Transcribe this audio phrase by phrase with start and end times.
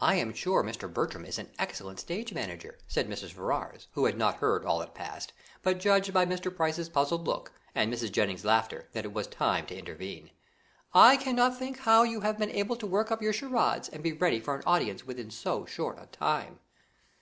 [0.00, 0.90] "I am sure Mr.
[0.90, 3.32] Bertram is an excellent stage manager," said Mrs.
[3.32, 6.56] Ferrars, who had not heard all that passed, but judged by Mr.
[6.56, 8.12] Price's puzzled look, and Mrs.
[8.12, 10.30] Jennings's laughter, that it was time to intervene;
[10.94, 14.14] "I cannot think how you have been able to work up your charades and be
[14.14, 16.58] ready for an audience within so short a time."